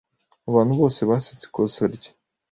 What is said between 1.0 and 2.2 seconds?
basetse ikosa rye.